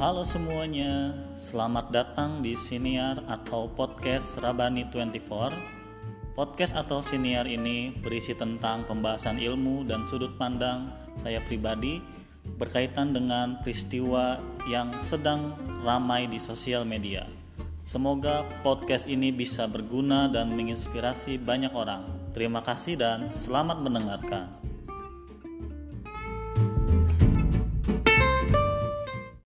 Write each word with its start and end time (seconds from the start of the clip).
Halo 0.00 0.24
semuanya, 0.24 1.12
selamat 1.36 1.92
datang 1.92 2.40
di 2.40 2.56
Siniar 2.56 3.20
atau 3.28 3.68
Podcast 3.68 4.40
Rabani 4.40 4.88
24. 4.88 5.52
Podcast 6.32 6.72
atau 6.72 7.04
Siniar 7.04 7.44
ini 7.44 7.92
berisi 8.00 8.32
tentang 8.32 8.88
pembahasan 8.88 9.36
ilmu 9.36 9.84
dan 9.84 10.08
sudut 10.08 10.40
pandang 10.40 10.88
saya 11.20 11.44
pribadi 11.44 12.00
berkaitan 12.56 13.12
dengan 13.12 13.60
peristiwa 13.60 14.40
yang 14.64 14.88
sedang 15.04 15.52
ramai 15.84 16.24
di 16.32 16.40
sosial 16.40 16.88
media. 16.88 17.28
Semoga 17.84 18.48
podcast 18.64 19.04
ini 19.04 19.28
bisa 19.28 19.68
berguna 19.68 20.32
dan 20.32 20.56
menginspirasi 20.56 21.36
banyak 21.36 21.76
orang. 21.76 22.08
Terima 22.32 22.64
kasih 22.64 22.96
dan 22.96 23.28
selamat 23.28 23.84
mendengarkan. 23.84 24.69